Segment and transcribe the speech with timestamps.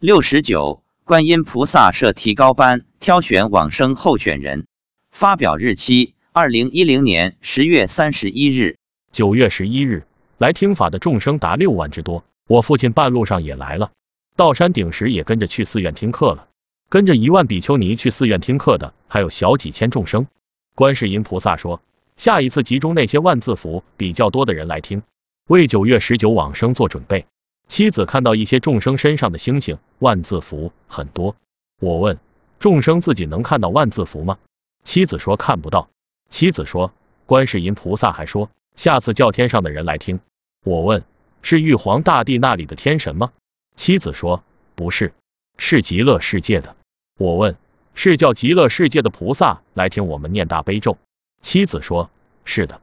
[0.00, 4.64] 六十九，观音菩萨设提高班，挑选往生候选人。
[5.10, 8.76] 发表日期：二零一零年十月三十一日。
[9.10, 10.06] 九月十一日，
[10.36, 12.22] 来听法的众生达六万之多。
[12.46, 13.90] 我父亲半路上也来了，
[14.36, 16.46] 到山顶时也跟着去寺院听课了。
[16.88, 20.28] 跟着一万比丘尼去寺院听课的，还有小几千众生。
[20.76, 21.82] 观世音菩萨说，
[22.16, 25.02] 下一次集中那些万字符比较多的人来听，
[25.48, 27.26] 为九月十九往生做准备。
[27.68, 31.36] 妻子看到一些众生身上的星星万字符很多，
[31.80, 32.18] 我问
[32.58, 34.38] 众生自己能看到万字符吗？
[34.84, 35.88] 妻子说看不到。
[36.30, 36.92] 妻子说，
[37.26, 40.20] 观世音菩萨还说，下次叫天上的人来听。
[40.64, 41.04] 我问
[41.42, 43.32] 是玉皇大帝那里的天神吗？
[43.76, 44.42] 妻子说
[44.74, 45.12] 不是，
[45.58, 46.74] 是极乐世界的。
[47.18, 47.56] 我问
[47.94, 50.96] 是叫极乐世界的菩萨来听我们念大悲咒？
[51.42, 52.10] 妻子说
[52.44, 52.80] 是的。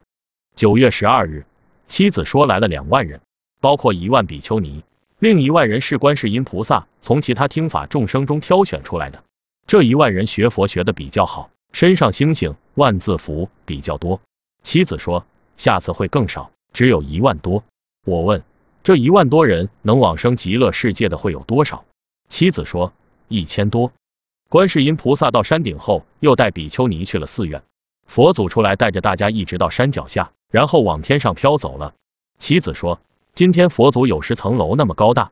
[0.56, 1.46] 九月十二日，
[1.88, 3.22] 妻子说来了两万人。
[3.60, 4.84] 包括一万比丘尼，
[5.18, 9.24] 另一万人是观世音菩萨从其他听法众生中挑选出来的。
[9.66, 14.22] 这一万人学佛学的比较好，身上星星万字符比较多。
[14.62, 15.26] 妻子说
[15.58, 17.64] 下次会更少，只有一万多。
[18.06, 18.44] 我问
[18.84, 21.86] 这一万多人能往生极乐世界的会有多少？
[22.30, 22.94] 妻子说
[23.28, 23.92] 一千多。
[24.50, 27.64] 观世音菩萨到山顶后，又带比丘尼去了寺院。
[28.06, 31.96] 佛祖出来带着大家一直到山脚下，然后往天上飘走了。
[32.38, 33.00] 妻子说。
[33.36, 35.32] 今天佛祖有十层楼那么高大。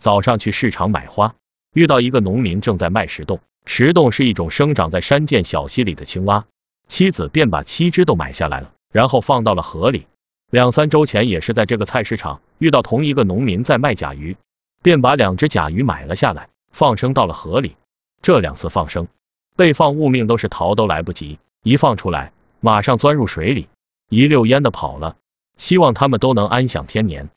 [0.00, 1.36] 早上去市场买花，
[1.72, 3.38] 遇到一个农民正在卖石洞。
[3.64, 6.44] 石洞是一种生长在山涧小溪里的青蛙。
[6.88, 10.08] 妻子便把七只都买下来了，然后放到了河里。
[10.50, 14.36] 两三周前也是在这个菜市场遇到同一个农民在卖甲鱼，
[14.82, 17.76] 便把两只甲鱼买了下来，放生到了河里。
[18.22, 19.06] 这两次放生，
[19.54, 23.68] 被放物命都是逃都来不及，一放出来马上钻入水里，
[24.08, 25.14] 一溜烟的跑了。
[25.56, 27.30] 希望他们都能安享天年。